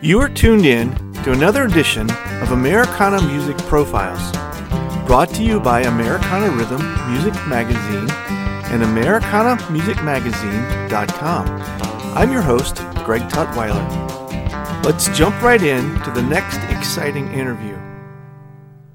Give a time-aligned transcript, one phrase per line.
[0.00, 2.08] You are tuned in to another edition
[2.40, 4.30] of Americana Music Profiles,
[5.08, 8.08] brought to you by Americana Rhythm Music Magazine
[8.70, 11.46] and AmericanaMusicMagazine.com.
[12.16, 14.84] I'm your host, Greg Tutwiler.
[14.84, 17.76] Let's jump right in to the next exciting interview.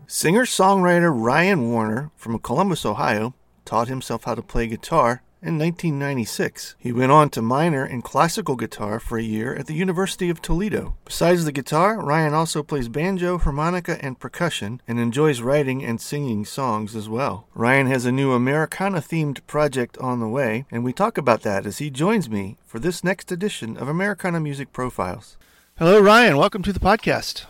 [0.07, 6.75] Singer songwriter Ryan Warner from Columbus, Ohio, taught himself how to play guitar in 1996.
[6.79, 10.41] He went on to minor in classical guitar for a year at the University of
[10.41, 10.95] Toledo.
[11.03, 16.45] Besides the guitar, Ryan also plays banjo, harmonica, and percussion, and enjoys writing and singing
[16.45, 17.47] songs as well.
[17.53, 21.65] Ryan has a new Americana themed project on the way, and we talk about that
[21.65, 25.35] as he joins me for this next edition of Americana Music Profiles.
[25.77, 26.37] Hello, Ryan.
[26.37, 27.45] Welcome to the podcast.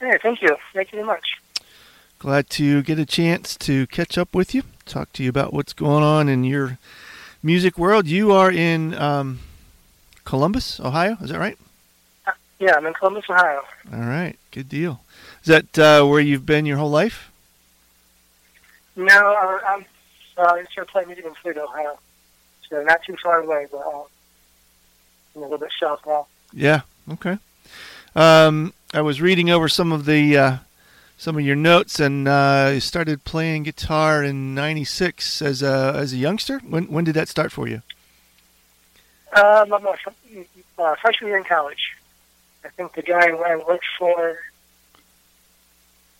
[0.00, 0.56] Hey, thank you.
[0.72, 1.34] Thank you very much.
[2.22, 5.72] Glad to get a chance to catch up with you, talk to you about what's
[5.72, 6.78] going on in your
[7.42, 8.06] music world.
[8.06, 9.40] You are in um,
[10.24, 11.16] Columbus, Ohio.
[11.20, 11.58] Is that right?
[12.58, 13.62] Yeah, I'm in Columbus, Ohio.
[13.92, 15.02] All right, good deal.
[15.42, 17.32] Is that uh, where you've been your whole life?
[18.94, 19.84] No, uh, I'm
[20.38, 21.98] uh, I started playing music in Toledo, Ohio.
[22.68, 24.02] So not too far away, but uh,
[25.34, 26.26] a little bit south now.
[26.52, 26.82] Yeah.
[27.10, 27.38] Okay.
[28.14, 30.56] Um, I was reading over some of the uh,
[31.22, 36.16] some of your notes, and uh, started playing guitar in '96 as a as a
[36.16, 36.58] youngster.
[36.58, 37.80] When when did that start for you?
[39.32, 39.94] Um, I'm a
[40.78, 41.92] uh, freshman year in college.
[42.64, 44.36] I think the guy I worked for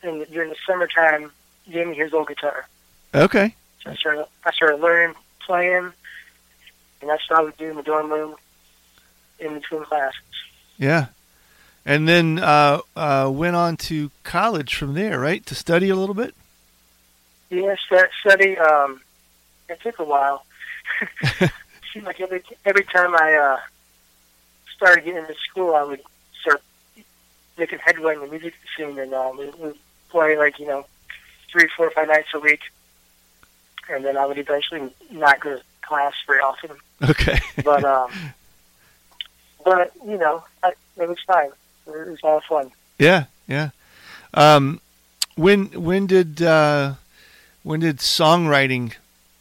[0.05, 1.33] in the, during the summertime
[1.69, 2.69] gave me his old guitar.
[3.13, 3.57] Okay.
[3.83, 5.93] So I started, I started learning playing,
[7.01, 8.37] and that's what I would do in the dorm room
[9.41, 10.21] in between classes.
[10.79, 11.07] Yeah.
[11.85, 15.45] And then uh, uh, went on to college from there, right?
[15.47, 16.35] To study a little bit.
[17.51, 18.57] Yes, that study.
[18.57, 19.01] Um,
[19.69, 20.45] it took a while.
[21.93, 23.59] seemed like every every time I uh,
[24.75, 26.01] started getting into school, I would
[26.41, 26.63] start
[27.59, 29.77] making headway in the music scene, and um, we would
[30.09, 30.87] play like you know
[31.51, 32.61] three, four, five nights a week,
[33.91, 36.71] and then I would eventually not go to class very often.
[37.03, 37.39] Okay.
[37.65, 38.11] But um,
[39.65, 41.51] but you know, I, it was fine.
[41.87, 42.71] It was all fun.
[42.99, 43.71] Yeah, yeah.
[44.35, 44.81] Um,
[45.35, 46.95] when when did uh,
[47.63, 48.95] when did songwriting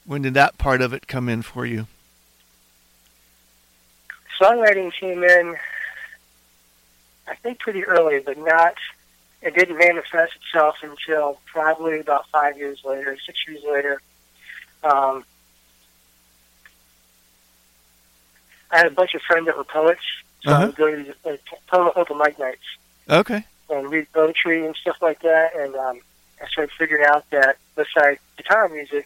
[0.06, 1.88] when did that part of it come in for you?
[4.40, 5.56] Songwriting came in,
[7.28, 8.76] I think, pretty early, but not.
[9.42, 14.02] It didn't manifest itself until probably about five years later, six years later.
[14.84, 15.24] Um,
[18.72, 20.02] I had a bunch of friends that were poets,
[20.44, 22.60] so I would go to uh, poet open mic nights
[23.10, 23.44] Okay.
[23.70, 25.56] and read poetry and stuff like that.
[25.56, 26.00] And um,
[26.42, 29.06] I started figuring out that besides guitar music,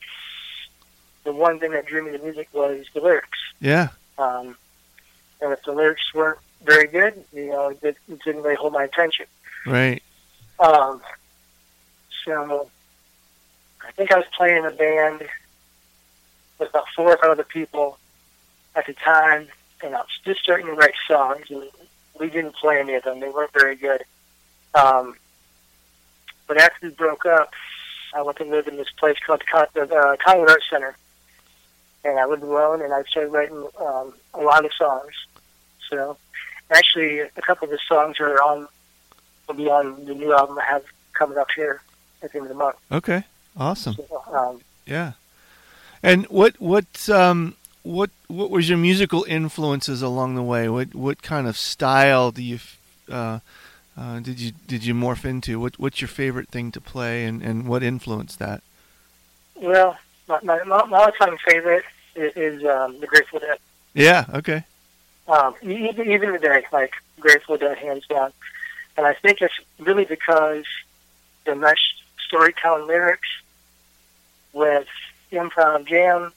[1.23, 3.39] the one thing that drew me to music was the lyrics.
[3.59, 3.89] Yeah.
[4.17, 4.55] Um,
[5.41, 8.83] and if the lyrics weren't very good, you know, it, it didn't really hold my
[8.83, 9.25] attention.
[9.65, 10.01] Right.
[10.59, 11.01] Um,
[12.23, 12.69] so
[13.85, 15.27] I think I was playing in a band
[16.59, 17.97] with about four or five other people
[18.75, 19.47] at the time,
[19.85, 21.63] and I was just starting to write songs, and
[22.19, 23.19] we didn't play any of them.
[23.19, 24.03] They weren't very good.
[24.73, 25.15] Um,
[26.47, 27.53] but after we broke up,
[28.13, 29.41] I went to live in this place called
[29.73, 30.95] the the uh, Collingwood Arts Center,
[32.03, 35.13] and I lived alone, and I started writing um, a lot of songs.
[35.89, 36.17] So
[36.71, 38.67] Actually, a couple of the songs are on
[39.47, 40.83] will be on the new album I have
[41.13, 41.81] coming up here
[42.23, 42.75] at the end of the month.
[42.91, 43.23] Okay,
[43.55, 43.93] awesome.
[43.95, 45.13] So, um, Yeah.
[46.01, 47.55] And what what um
[47.85, 50.67] what what was your musical influences along the way?
[50.67, 52.59] What what kind of style do you
[53.09, 53.39] uh,
[53.97, 55.59] uh, did you did you morph into?
[55.59, 58.61] What what's your favorite thing to play, and, and what influenced that?
[59.55, 59.97] well,
[60.27, 61.85] my my, my all-time favorite
[62.15, 63.57] is, is um, the Grateful Dead.
[63.93, 64.25] Yeah.
[64.33, 64.63] Okay.
[65.27, 68.31] Um, even even today, like Grateful Dead, hands down.
[68.97, 70.65] And I think it's really because
[71.45, 73.27] the meshed storytelling lyrics
[74.53, 74.87] with
[75.31, 76.31] improv jam,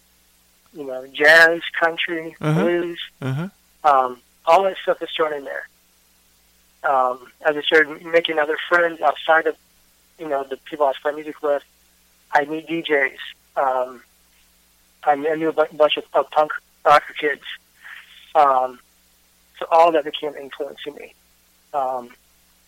[0.74, 2.60] you know, jazz, country, Uh-huh.
[2.62, 3.48] blues, Uh huh.
[3.84, 5.68] um, all that stuff is thrown in there.
[6.84, 9.56] Um, as I started making other friends outside of,
[10.18, 11.62] you know, the people I was playing music with,
[12.32, 13.16] I meet DJs.
[13.56, 14.02] Um,
[15.04, 16.52] I knew I knew a bunch of, of punk
[16.84, 17.42] rocker kids.
[18.34, 18.78] Um,
[19.58, 21.14] so all that became influencing me.
[21.74, 22.10] Um,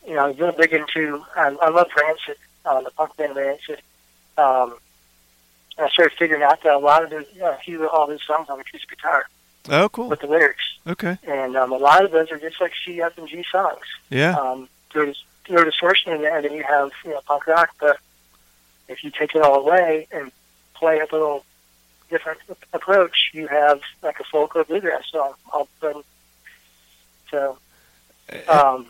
[0.06, 3.36] you know, I was really big into, I, I love Rancid, uh, the punk band
[3.36, 3.80] Rancid.
[4.38, 4.76] Um,
[5.76, 8.22] and I started figuring out that a lot of the, uh, few of all these
[8.26, 9.26] songs on acoustic guitar
[9.68, 10.08] Oh, cool.
[10.08, 11.18] with the lyrics Okay.
[11.26, 13.80] and um, a lot of those are just like C, F, and G songs.
[14.08, 14.34] Yeah.
[14.36, 17.70] Um, there's there's distortion in there, and then you have you know punk rock.
[17.80, 17.98] But
[18.88, 20.30] if you take it all away and
[20.74, 21.44] play a little
[22.08, 22.40] different
[22.72, 26.02] approach, you have like a folk or bluegrass song all of a sudden.
[27.30, 27.58] So,
[28.48, 28.86] um,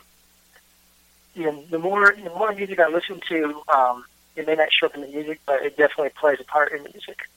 [1.35, 4.05] you know, the more the more music I listen to, um,
[4.35, 6.83] it may not show up in the music, but it definitely plays a part in
[6.83, 7.27] the music.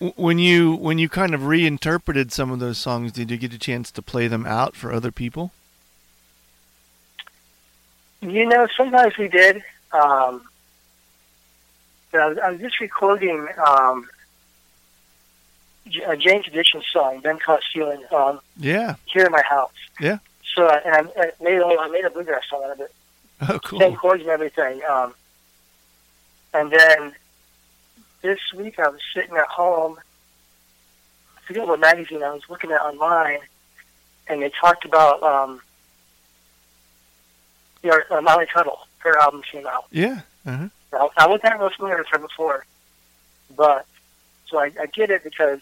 [0.00, 3.52] W- When you when you kind of reinterpreted some of those songs, did you get
[3.52, 5.52] a chance to play them out for other people?
[8.22, 9.56] You know, sometimes we did.
[9.92, 10.42] Um,
[12.12, 14.08] I was, I was just recording um,
[16.06, 18.96] a Jane's Addiction song, "Been Caught Stealing," um, Yeah.
[19.06, 19.72] here in my house.
[20.00, 20.18] Yeah.
[20.54, 22.92] So, and I, I made a, I made a bluegrass song out of it,
[23.48, 23.96] Oh, same cool.
[23.96, 24.82] chords and everything.
[24.88, 25.14] Um,
[26.52, 27.14] and then
[28.22, 29.98] this week, I was sitting at home.
[31.36, 33.38] I forget what magazine I was looking at online,
[34.28, 35.60] and they talked about um,
[37.82, 38.86] you know, uh, Molly Tuttle.
[38.98, 39.86] Her album came out.
[39.90, 40.20] Yeah.
[40.46, 40.68] Uh-huh.
[40.92, 42.66] Now, I wasn't real familiar with her before,
[43.56, 43.86] but
[44.48, 45.60] so I, I get it because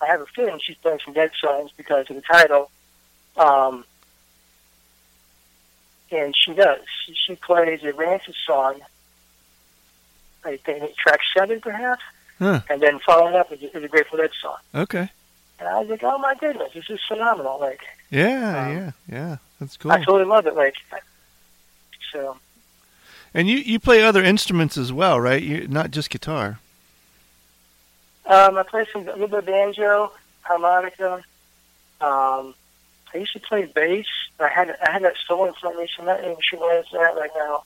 [0.00, 2.70] I have a feeling she's playing some Dead songs because of the title.
[3.36, 3.84] Um,
[6.12, 6.80] and she does.
[7.06, 8.80] She, she plays a Rancid song,
[10.44, 12.02] I think track seven perhaps,
[12.38, 12.60] Huh.
[12.70, 14.56] and then following up is, a- is a Grateful Dead song.
[14.74, 15.10] Okay.
[15.58, 17.58] And I was like, oh my goodness, this is phenomenal.
[17.60, 17.80] Like,
[18.10, 18.66] Yeah.
[18.66, 18.90] Um, yeah.
[19.08, 19.36] Yeah.
[19.60, 19.92] That's cool.
[19.92, 20.54] I totally love it.
[20.56, 20.74] Like,
[22.12, 22.36] so
[23.32, 25.40] And you you play other instruments as well, right?
[25.42, 26.58] You not just guitar.
[28.26, 30.12] Um, I play some a little bit of banjo,
[30.42, 31.22] harmonica.
[32.00, 32.54] Um,
[33.14, 34.06] I used to play bass.
[34.40, 36.92] I had I had that stolen from me, so I'm not even sure where it's
[36.94, 37.64] at right now.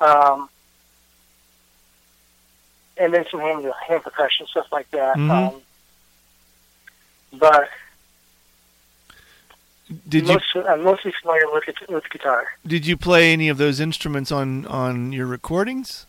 [0.00, 0.48] Um,
[2.96, 5.16] and then some hand hand percussion stuff like that.
[5.16, 5.30] Mhm.
[5.30, 5.62] Um,
[7.32, 7.68] but
[10.08, 12.46] Did you most, I'm mostly familiar with with guitar.
[12.66, 16.06] did you play any of those instruments on on your recordings?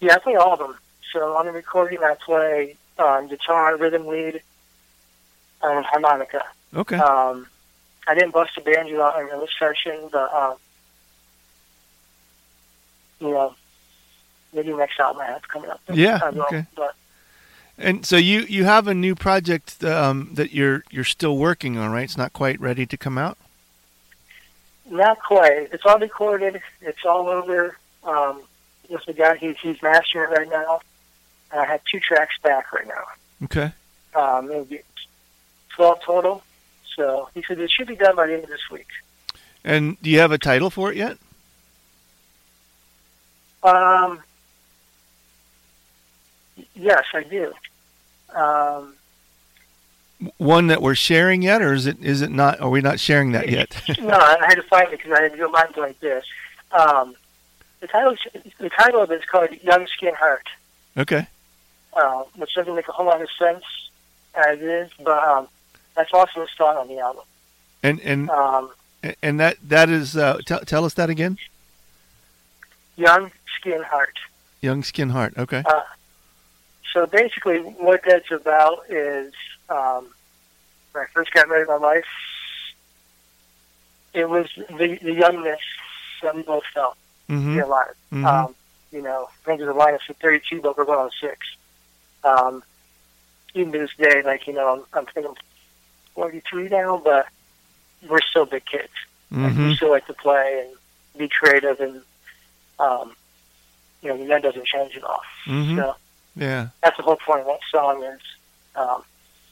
[0.00, 0.76] Yeah, I play all of them.
[1.12, 4.40] So on the recording, I play um, guitar, rhythm lead,
[5.62, 6.42] and harmonica.
[6.74, 6.96] Okay.
[6.96, 7.46] Um,
[8.06, 10.54] I didn't bust a banjo in this session, but um,
[13.20, 13.54] you know,
[14.52, 15.80] maybe next album I have coming up.
[15.92, 16.66] Yeah, will, okay.
[16.74, 16.94] But
[17.78, 21.90] And so you you have a new project um, that you're you're still working on,
[21.92, 22.04] right?
[22.04, 23.36] It's not quite ready to come out.
[24.88, 25.68] not quite.
[25.72, 26.60] It's all recorded.
[26.80, 27.76] It's all over.
[28.04, 28.42] Um,
[28.88, 30.80] with the guy, he's he's mastering it right now.
[31.52, 33.04] And I have two tracks back right now.
[33.44, 33.72] Okay.
[34.14, 34.80] Um, it'll be
[35.74, 36.42] twelve total.
[36.96, 38.88] So he said it should be done by the end of this week.
[39.64, 41.18] And do you have a title for it yet?
[43.62, 44.20] Um,
[46.74, 47.52] yes, I do.
[48.34, 48.94] Um,
[50.38, 52.60] One that we're sharing yet, or is it is it not?
[52.60, 53.82] Are we not sharing that yet?
[54.00, 56.24] no, I had to find it because I had to go mind like this.
[56.72, 57.14] Um,
[57.80, 58.14] the title,
[58.58, 60.46] the title of it is called "Young Skin Heart,"
[60.96, 61.26] okay.
[61.94, 63.64] uh, which doesn't make a whole lot of sense
[64.34, 65.48] as is, but um,
[65.96, 67.24] that's also a song on the album.
[67.82, 68.70] And and Um,
[69.22, 71.38] and that that is uh, tell tell us that again.
[72.96, 74.16] "Young Skin Heart."
[74.60, 75.34] Young Skin Heart.
[75.38, 75.62] Okay.
[75.64, 75.82] Uh,
[76.92, 79.32] so basically, what that's about is
[79.70, 80.08] um,
[80.92, 82.04] when I first got married in my life,
[84.12, 85.60] it was the, the youngness
[86.22, 86.96] that we both felt
[87.30, 87.60] Mm-hmm.
[87.60, 87.94] in life.
[88.12, 88.24] Mhm.
[88.26, 88.54] Um,
[88.90, 91.46] you know, ranges of line of 32, but we're going on six.
[92.24, 92.64] Um,
[93.54, 95.36] even to this day, like, you know, I'm, I'm thinking
[96.14, 97.26] 43 now, but
[98.08, 98.92] we're still big kids.
[99.32, 99.68] Mm-hmm.
[99.68, 100.76] we still like to play and
[101.18, 102.02] be creative, and
[102.78, 103.14] um,
[104.02, 105.20] you know, that doesn't change at all.
[105.46, 105.76] Mhm.
[105.76, 105.96] So
[106.34, 106.68] Yeah.
[106.82, 108.20] that's the whole point of that song is
[108.74, 109.04] um,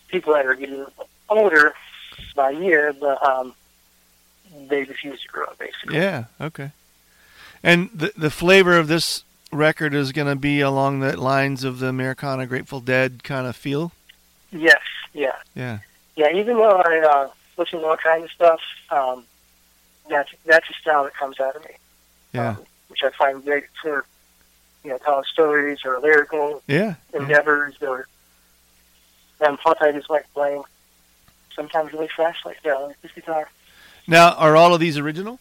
[0.09, 0.85] people that are getting
[1.29, 1.75] older
[2.35, 3.55] by year, but um,
[4.69, 5.97] they refuse to grow up, basically.
[5.97, 6.25] Yeah.
[6.41, 6.71] Okay.
[7.63, 9.23] And the the flavor of this
[9.53, 13.55] record is going to be along the lines of the Americana Grateful Dead kind of
[13.57, 13.93] feel.
[14.51, 14.81] Yes,
[15.13, 15.37] yeah.
[15.55, 15.79] Yeah.
[16.19, 18.61] Yeah, even though I uh, listen to all kinds of stuff,
[18.91, 19.23] um,
[20.11, 21.71] that's that's a style that comes out of me,
[22.33, 22.51] Yeah.
[22.57, 24.05] um, which I find great for
[24.83, 26.97] you know telling stories or lyrical Yeah.
[27.15, 28.09] endeavors or
[29.41, 30.65] and plus I just like playing
[31.55, 33.49] sometimes really fast like that like this guitar.
[34.09, 35.39] Now, are all of these original?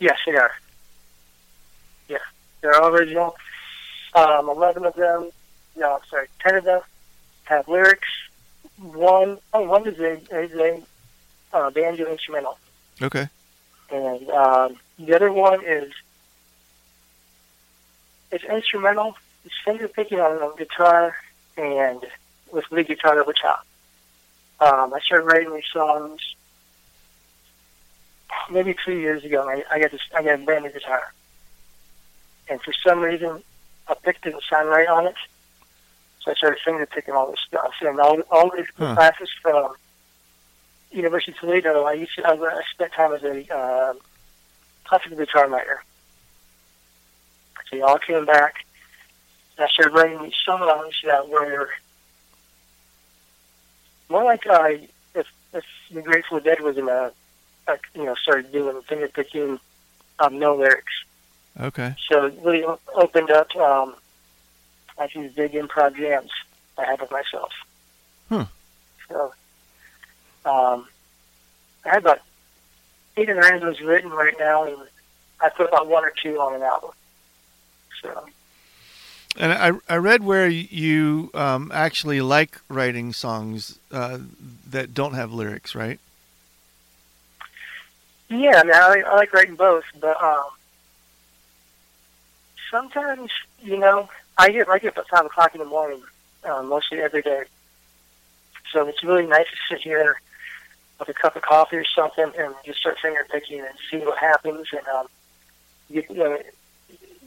[0.00, 0.50] Yes, they are.
[2.08, 2.18] Yeah,
[2.60, 3.36] they're all original.
[4.16, 5.30] Um, Eleven of them,
[5.76, 6.80] no, I'm sorry, ten of them
[7.44, 8.08] have lyrics.
[8.78, 10.82] One, oh, one is a is a
[11.52, 12.58] uh, banjo instrumental.
[13.02, 13.28] Okay.
[13.90, 15.92] and um, the other one is
[18.32, 19.16] it's instrumental.
[19.44, 21.14] It's finger picking on a guitar
[21.56, 22.04] and
[22.52, 23.66] with lead guitar over top.
[24.60, 26.20] Um, I started writing these songs
[28.50, 29.48] maybe three years ago.
[29.48, 30.00] I, I got this.
[30.14, 31.12] I got a brand new guitar,
[32.48, 33.42] and for some reason,
[33.88, 35.16] a pick didn't sound right on it.
[36.26, 38.94] So I started finger picking all this stuff, and all all these Huh.
[38.94, 39.74] classes from
[40.90, 41.84] University of Toledo.
[41.84, 42.26] I used to.
[42.26, 43.94] I, I spent time as a uh,
[44.84, 45.84] classical guitar writer.
[47.70, 48.64] So they all came back.
[49.56, 51.70] And I started writing these songs that were
[54.08, 54.70] more like uh,
[55.14, 57.12] if if the Grateful Dead was in a,
[57.68, 59.60] a you know started doing finger picking,
[60.18, 60.92] um, no lyrics.
[61.60, 61.94] Okay.
[62.10, 62.64] So it really
[62.94, 63.94] opened up um,
[64.98, 66.30] like these big improv jams
[66.78, 67.52] I had with myself.
[68.28, 68.42] Hmm.
[69.08, 69.32] So
[70.44, 70.86] um,
[71.84, 72.20] I have about
[73.16, 74.76] eight or nine of those written right now, and
[75.40, 76.90] I put about one or two on an album.
[78.02, 78.26] So
[79.36, 84.18] And I I read where you um, actually like writing songs uh,
[84.70, 86.00] that don't have lyrics, right?
[88.28, 90.44] yeah, I mean, I, I like writing both, but um,
[92.70, 93.30] sometimes
[93.62, 94.08] you know
[94.38, 96.02] I get I get up at five o'clock in the morning,
[96.44, 97.44] um, mostly every day.
[98.72, 100.20] So it's really nice to sit here
[100.98, 104.18] with a cup of coffee or something and just start finger picking and see what
[104.18, 105.06] happens and um,
[105.88, 106.38] you, you know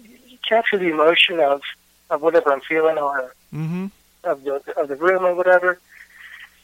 [0.03, 1.61] you capture the emotion of
[2.09, 3.87] of whatever I'm feeling or Mm-hmm.
[4.25, 5.79] of the of the room or whatever,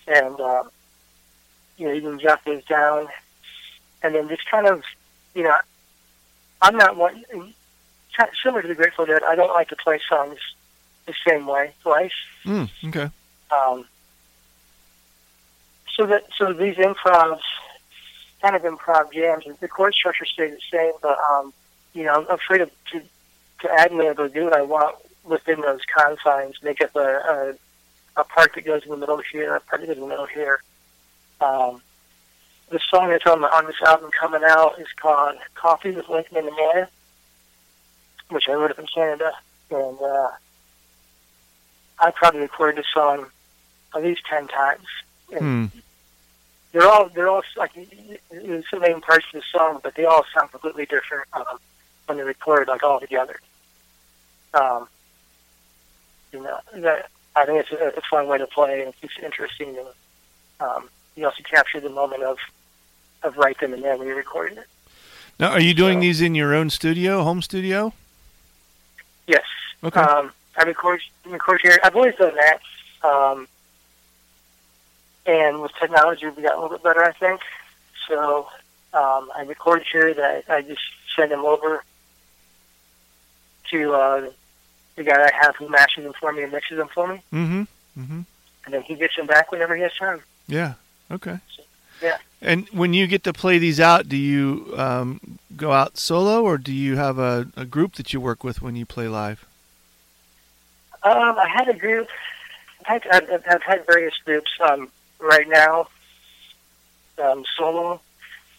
[0.08, 0.70] and um,
[1.77, 3.08] you know you can jot those down,
[4.03, 4.84] and then just kind of
[5.34, 5.55] you know
[6.62, 7.24] I'm not one
[8.43, 9.22] similar to the Grateful Dead.
[9.24, 10.39] I don't like to play songs
[11.05, 12.12] the same way twice.
[12.45, 13.10] Mm, okay.
[13.51, 13.86] Um,
[15.95, 17.41] so that so these improvs,
[18.41, 21.53] kind of improv jams, the chord structure stays the same, but um,
[21.93, 23.01] you know I'm afraid of, to
[23.62, 27.00] to add and or do what I want within those confines, make up a,
[28.17, 30.07] a a part that goes in the middle here, a part that goes in the
[30.07, 30.62] middle here.
[31.41, 31.81] Um,
[32.69, 36.38] the song that's on the, on this album coming out is called "Coffee with Lincoln
[36.38, 36.89] in the Manor,"
[38.29, 39.32] which I wrote up in Canada,
[39.72, 40.29] and uh,
[42.00, 43.27] I probably recorded the song
[43.96, 44.86] at least ten times.
[45.32, 45.77] And Hmm.
[46.72, 47.72] they're all they're all like
[48.32, 51.58] there's the main parts of the song, but they all sound completely different um,
[52.05, 53.39] when they're recorded like all together.
[54.53, 54.88] Um,
[56.32, 59.77] you know, that I think it's a, a fun way to play, and it's interesting,
[59.77, 59.88] and
[60.60, 62.38] um, you also capture the moment of
[63.24, 64.67] of right then and there when you're recording it.
[65.39, 67.94] Now, are you doing So- these in your own studio, home studio?
[69.27, 69.44] Yes.
[69.84, 70.00] Okay.
[70.00, 71.77] Um, I record record here.
[71.84, 72.60] I've always done that.
[73.08, 73.48] Um,
[75.25, 77.41] and with technology, we got a little bit better, I think.
[78.08, 78.48] So
[78.94, 80.82] um, I record here that I just
[81.15, 81.84] send them over
[83.72, 84.29] to uh,
[84.96, 87.62] the guy I have who mashes them for me and mixes them for me, Mm-hmm.
[88.00, 88.22] Mm-hmm.
[88.65, 90.22] and then he gets them back whenever he has time.
[90.48, 90.74] Yeah.
[91.10, 91.39] Okay.
[92.01, 92.17] Yeah.
[92.41, 96.57] And when you get to play these out, do you um, go out solo, or
[96.57, 99.45] do you have a, a group that you work with when you play live?
[101.03, 102.07] Um, I had a group.
[102.87, 104.51] I've, I've, I've had various groups.
[104.59, 105.87] Um, right now,
[107.23, 108.01] um, solo.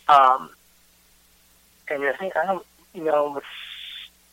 [0.08, 0.50] Um,
[1.88, 3.44] and I think I don't, you know, with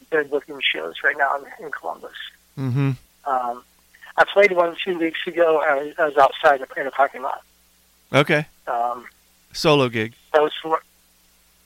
[0.10, 2.15] they're booking shows right now in, in Columbus.
[2.57, 2.91] Mm-hmm.
[3.25, 3.63] Um,
[4.15, 5.60] I played one two weeks ago.
[5.60, 7.43] I was, I was outside in a parking lot.
[8.12, 8.45] Okay.
[8.67, 9.05] Um,
[9.51, 10.13] Solo gig.
[10.34, 10.82] that was for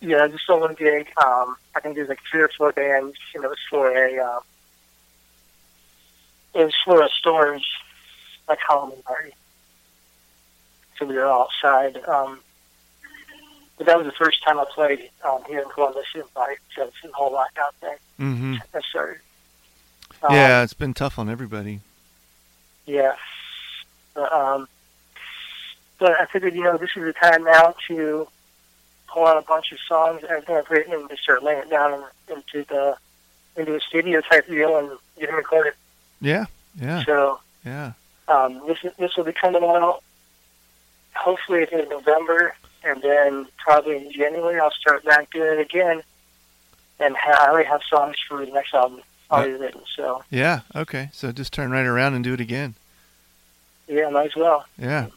[0.01, 1.08] yeah, it was a solo gig.
[1.24, 4.39] Um, I think there's like three or four bands, and it was for a uh,
[6.54, 7.66] it was for a storage
[8.48, 9.32] like Halloween party.
[10.98, 11.98] So we were all outside.
[12.08, 12.39] Um,
[13.77, 16.94] but that was the first time I played um, here in Columbus in like since
[17.04, 18.56] the whole lockout thing Mm-hmm.
[18.72, 19.20] that started.
[20.24, 21.82] Um, Yeah, it's been tough on everybody.
[22.88, 23.13] Yeah.
[24.16, 24.68] But, um,
[26.00, 28.27] but I figured, you know, this is the time now to
[29.08, 31.70] pull out a bunch of songs, and everything I've written, and just start laying it
[31.70, 31.94] down
[32.30, 32.98] in, into the
[33.56, 35.74] into a studio type deal and get it recorded.
[36.22, 36.46] Yeah,
[36.80, 37.94] yeah, So yeah.
[38.27, 40.04] um, this is, this will be coming out
[41.16, 46.04] hopefully in November, and then probably in January I'll start back doing it again.
[47.00, 49.01] And ha- I already have songs for the next album
[49.32, 51.10] already written, so Yeah, okay.
[51.13, 52.75] So just turn right around and do it again.
[53.88, 54.66] yeah, might as well.
[54.77, 55.08] Yeah.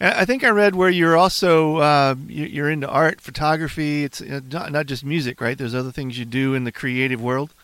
[0.00, 4.04] I think I read where you're also uh, you- you're into art, photography.
[4.04, 5.56] It's uh, not not just music, right?
[5.56, 7.54] There's other things you do in the creative world.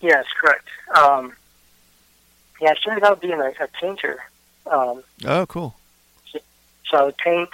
[0.00, 0.66] Yes, correct.
[0.96, 1.32] Um,
[2.60, 4.18] yeah, I started out being a, a painter.
[4.66, 5.76] Um, Oh, cool.
[6.32, 7.50] so I would paint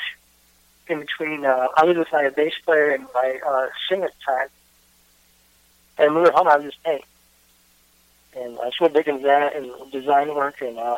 [0.88, 1.44] in between.
[1.44, 4.48] Uh, I was with my bass player and my uh, singer at the time.
[5.98, 7.04] And when we were home, I would just paint.
[8.34, 10.62] And I big into that and design work.
[10.62, 10.96] And uh,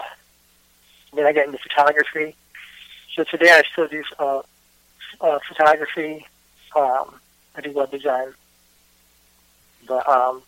[1.14, 2.37] then I got into photography.
[3.14, 4.42] So today I still do uh,
[5.21, 6.26] uh, photography.
[6.75, 7.14] Um,
[7.54, 8.35] I do web design.
[9.87, 10.42] But um,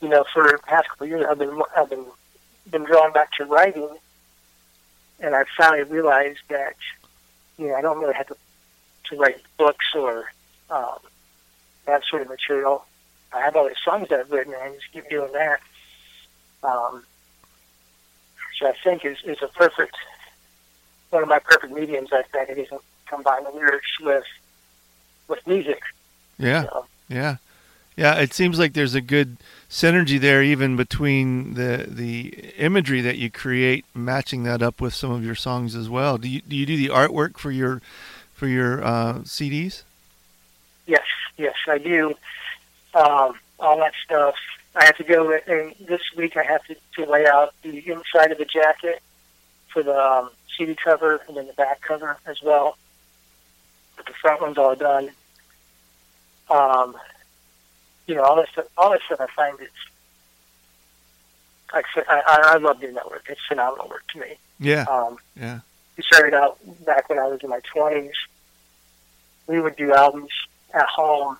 [0.00, 2.04] you know, for the past couple of years, I've been I've been
[2.70, 3.88] been drawn back to writing,
[5.18, 6.76] and I finally realized that
[7.58, 8.36] you know I don't really have to
[9.10, 10.26] to write books or
[10.70, 10.98] um,
[11.86, 12.84] that sort of material.
[13.32, 15.60] I have all these songs that I've written, and I just keep doing that.
[16.62, 17.02] Um,
[18.60, 19.96] so I think is is a perfect
[21.14, 22.12] one of my perfect mediums.
[22.12, 22.68] I think it is
[23.06, 24.24] combine the lyrics with
[25.28, 25.80] with music.
[26.36, 27.36] Yeah, So, yeah,
[27.96, 28.16] yeah.
[28.16, 29.36] It seems like there's a good
[29.70, 35.12] synergy there, even between the the imagery that you create, matching that up with some
[35.12, 36.18] of your songs as well.
[36.18, 37.80] Do you do you do the artwork for your
[38.34, 39.84] for your uh, CDs?
[40.86, 41.06] Yes,
[41.38, 42.14] yes, I do.
[42.92, 44.34] Um, all that stuff.
[44.76, 46.36] I have to go and this week.
[46.36, 49.00] I have to, to lay out the inside of the jacket
[49.74, 52.78] for the um, CD cover and then the back cover as well.
[53.96, 55.10] But the front one's all done.
[56.48, 56.96] Um,
[58.06, 59.20] you know, all this stuff, all this stuff.
[59.20, 59.72] I find it's
[61.74, 63.26] like I, said, I, I love doing that work.
[63.28, 64.36] It's phenomenal work to me.
[64.60, 65.60] Yeah, Um, yeah,
[65.96, 68.14] we started out back when I was in my twenties.
[69.46, 70.30] We would do albums
[70.72, 71.36] at home.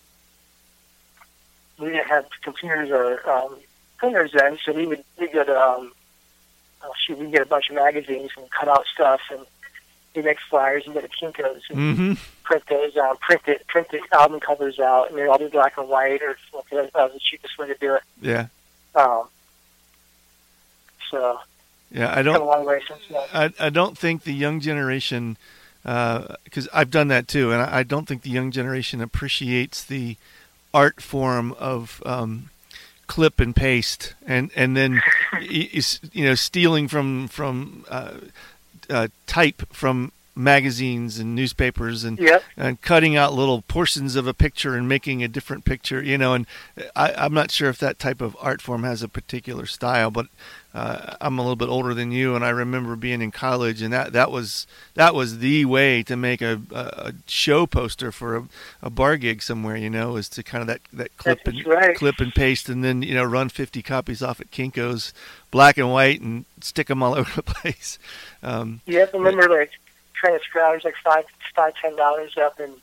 [1.79, 3.57] We didn't have computers or um,
[3.99, 5.93] printers then, so we would we get um,
[6.85, 9.41] oh shoot, we get a bunch of magazines and cut out stuff, and
[10.15, 12.13] we make flyers and go to Kinkos and mm-hmm.
[12.45, 15.77] print those out, print it, print the album covers out, and they're all be black
[15.77, 16.37] and white, or
[16.71, 18.03] that was the cheapest way to do it.
[18.21, 18.47] yeah,
[18.95, 19.25] Um,
[21.11, 21.41] so
[21.91, 22.11] yeah.
[22.11, 22.47] I come a don't.
[22.47, 23.23] long way since then.
[23.33, 25.37] I, I don't think the young generation,
[25.83, 30.17] because I've done that too, and I, I don't think the young generation appreciates the
[30.73, 32.51] art form of um,
[33.15, 35.01] clip and paste, and and then
[35.33, 35.81] y- y-
[36.13, 38.15] you know stealing from from uh,
[38.91, 42.43] uh, type from magazines and newspapers and Yep.
[42.57, 46.35] and cutting out little portions of a picture and making a different picture, you know.
[46.35, 46.45] And
[46.97, 50.27] I, I'm not sure if that type of art form has a particular style, but
[50.75, 53.93] uh, I'm a little bit older than you, and I remember being in college, and
[53.93, 58.49] that that was that was the way to make a, a, show poster for a,
[58.83, 61.67] a bar gig somewhere, you know, is to kind of that that clip That's and
[61.67, 61.97] right.
[61.97, 65.13] clip and paste, and then you know run 50 copies off at Kinkos,
[65.53, 68.01] black and white, and stick them all over the place.
[68.43, 69.71] Um, Yep, I remember like
[70.15, 72.75] trying to scrounge like five, five, ten dollars up, and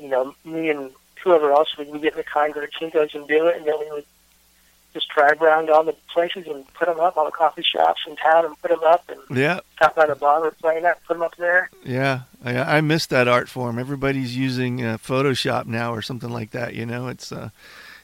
[0.00, 3.14] you know, me and whoever else would get in the car and go to Kinko's
[3.14, 4.06] and do it, and then we would
[4.92, 8.16] just drive around all the places and put them up, all the coffee shops in
[8.16, 11.14] town, and put them up, and yeah, stop by the bar we're playing at, put
[11.14, 11.70] them up there.
[11.84, 13.78] Yeah, I, I miss that art form.
[13.78, 16.74] Everybody's using uh, Photoshop now or something like that.
[16.74, 17.50] You know, it's uh,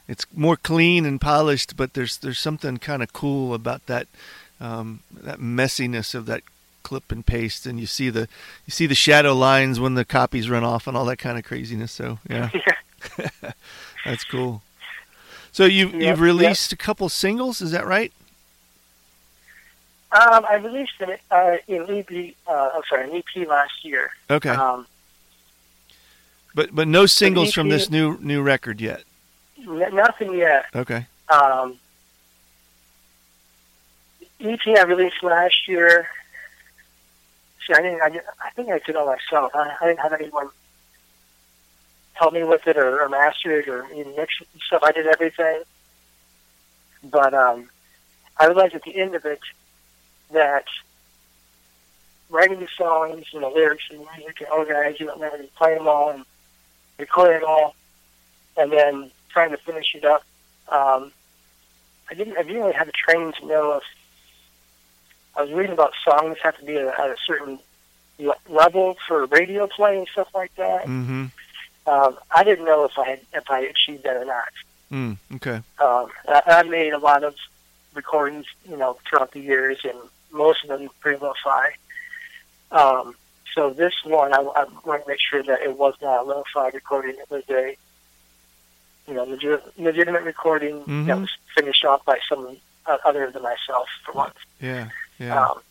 [0.07, 4.07] it's more clean and polished, but there's there's something kind of cool about that
[4.59, 6.43] um, that messiness of that
[6.83, 8.29] clip and paste, and you see the
[8.65, 11.43] you see the shadow lines when the copies run off and all that kind of
[11.43, 11.91] craziness.
[11.91, 12.49] So yeah,
[14.05, 14.61] that's cool.
[15.57, 16.19] So you Yep, you've yep.
[16.19, 18.13] released a couple singles, is that right?
[20.11, 24.11] Um, I released an, uh, an EP, uh, I'm sorry, an EP last year.
[24.29, 24.85] Okay, Um,
[26.53, 29.01] but but no singles from this new new record yet.
[29.57, 30.67] n- nothing yet.
[30.75, 31.79] Okay, Um,
[34.39, 36.07] EP I released last year.
[37.65, 38.01] See, I didn't.
[38.03, 39.55] I, didn't- I think I did all myself.
[39.55, 40.49] I, I didn't have anyone
[42.17, 44.83] help me with it or, or master it or even mix it and stuff.
[44.83, 45.63] I did everything.
[47.03, 47.69] But um,
[48.37, 49.39] I realized at the end of it
[50.31, 50.65] that
[52.29, 55.87] writing the songs and the lyrics and the music and organizing it and playing them
[55.87, 56.25] all and
[56.97, 57.75] recording it all,
[58.57, 60.23] and then trying to finish it up.
[60.69, 61.11] Um,
[62.09, 62.37] I didn't.
[62.37, 63.83] I didn't really have the training to know if
[65.35, 67.59] I was reading about songs have to be at a certain
[68.49, 70.85] level for radio play and stuff like that.
[70.85, 71.25] Mm-hmm.
[71.87, 74.49] Um, I didn't know if I had if I achieved that or not.
[74.91, 75.55] Mm, okay.
[75.79, 77.35] Um, I, I made a lot of
[77.93, 79.97] recordings, you know, throughout the years, and
[80.31, 81.71] most of them pretty lo-fi.
[82.71, 83.15] Um,
[83.55, 86.67] so this one, I, I want to make sure that it was not a lo-fi
[86.69, 87.15] recording.
[87.19, 87.75] It was a,
[89.07, 91.05] you know, legit, legitimate recording Mhm.
[91.07, 94.35] that was finished off by someone uh, other than myself for once.
[94.61, 94.89] Yeah.
[95.19, 95.41] Yeah.
[95.47, 95.61] Um,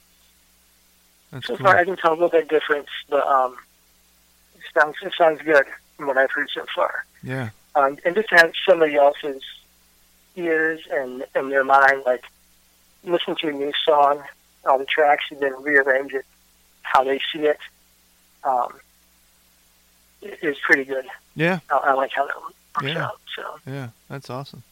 [1.30, 1.66] That's so cool.
[1.66, 3.56] far, I can tell a little bit difference, but um,
[4.56, 5.66] it sounds it sounds good
[5.98, 7.04] what I've heard so far.
[7.22, 7.50] Yeah.
[7.74, 9.42] Um, and just to have somebody else's
[10.36, 12.24] ears and in their mind, like
[13.04, 14.22] listen to a new song,
[14.64, 16.24] all the tracks, and then rearrange it
[16.82, 17.58] how they see it,
[18.44, 18.72] um,
[20.22, 21.04] is pretty good.
[21.34, 21.60] Yeah.
[21.70, 22.54] I, I like how that works
[22.94, 23.04] Yeah.
[23.04, 23.20] out.
[23.34, 23.88] So Yeah.
[24.08, 24.62] That's awesome.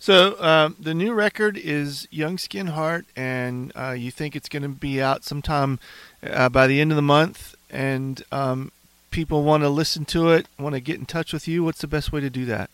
[0.00, 4.62] So um, the new record is Young Skin Heart, and uh, you think it's going
[4.62, 5.80] to be out sometime
[6.22, 7.56] uh, by the end of the month.
[7.68, 8.70] And um,
[9.10, 11.64] people want to listen to it, want to get in touch with you.
[11.64, 12.70] What's the best way to do that?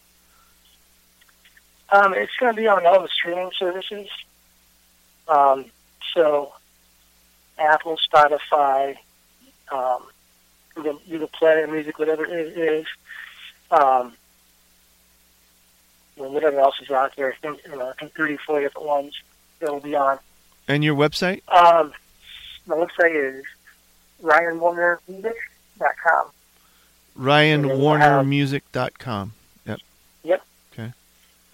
[1.95, 4.09] um, it's going to be on all the streaming services.
[5.29, 5.67] Um,
[6.13, 6.53] so
[7.59, 8.97] Apple, Spotify,
[9.71, 10.03] um,
[10.75, 12.87] Google, Google Play Music, whatever it is.
[13.71, 14.15] Um,
[16.17, 17.33] whatever else is out there.
[17.33, 19.15] I think, you know, I think 30, 40 different ones
[19.61, 20.19] that will be on.
[20.67, 21.43] And your website?
[21.49, 21.93] Um,
[22.67, 23.45] my website is
[25.79, 26.31] ryanwarnermusic.com.
[27.19, 29.33] RyanWarnerMusic.com.
[29.67, 29.79] Yep.
[30.25, 30.43] Yep.
[30.73, 30.93] Okay.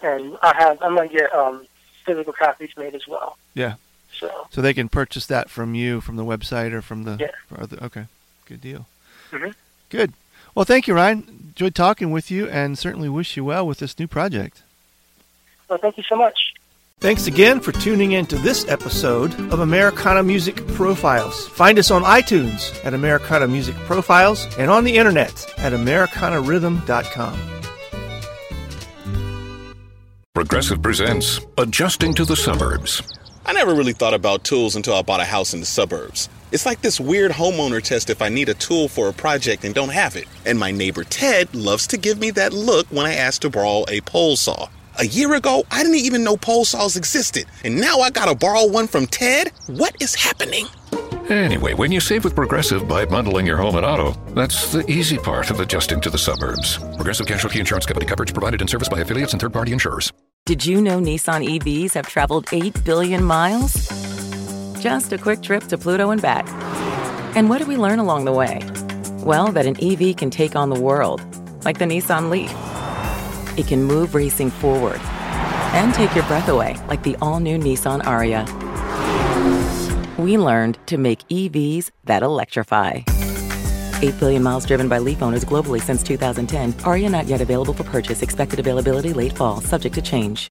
[0.02, 1.66] And I have, I'm going to get um,
[2.04, 3.36] physical copies made as well.
[3.54, 3.74] Yeah.
[4.12, 7.16] So, So they can purchase that from you, from the website, or from the.
[7.20, 7.30] Yeah.
[7.58, 8.06] or the- okay.
[8.46, 8.86] Good deal.
[9.30, 9.54] Mhm.
[9.90, 10.12] Good.
[10.54, 11.50] Well, thank you, Ryan.
[11.50, 14.62] Enjoyed talking with you, and certainly wish you well with this new project.
[15.68, 16.54] well, thank you so much.
[17.00, 21.48] Thanks again for tuning in to this episode of Americana Music Profiles.
[21.48, 27.40] Find us on iTunes at Americana Music Profiles and on the internet at AmericanaRhythm.com.
[30.34, 33.00] Progressive presents Adjusting to the Suburbs.
[33.46, 36.28] I never really thought about tools until I bought a house in the suburbs.
[36.52, 39.74] It's like this weird homeowner test if I need a tool for a project and
[39.74, 40.26] don't have it.
[40.44, 43.86] And my neighbor Ted loves to give me that look when I ask to borrow
[43.88, 44.68] a pole saw.
[45.00, 47.46] A year ago, I didn't even know pole saws existed.
[47.64, 49.50] And now I gotta borrow one from Ted?
[49.66, 50.66] What is happening?
[51.30, 55.16] Anyway, when you save with Progressive by bundling your home and auto, that's the easy
[55.16, 56.76] part of adjusting to the suburbs.
[56.96, 60.12] Progressive Casualty Insurance Company coverage provided in service by affiliates and third party insurers.
[60.44, 63.72] Did you know Nissan EVs have traveled 8 billion miles?
[64.82, 66.46] Just a quick trip to Pluto and back.
[67.34, 68.60] And what did we learn along the way?
[69.24, 71.22] Well, that an EV can take on the world,
[71.64, 72.54] like the Nissan Leaf.
[73.56, 75.00] It can move racing forward
[75.72, 78.46] and take your breath away, like the all new Nissan Ariya.
[80.18, 83.00] We learned to make EVs that electrify.
[84.02, 86.72] 8 billion miles driven by Leaf owners globally since 2010.
[86.84, 88.22] Ariya not yet available for purchase.
[88.22, 90.48] Expected availability late fall, subject to change.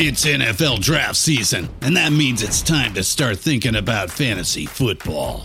[0.00, 5.44] It's NFL draft season, and that means it's time to start thinking about fantasy football.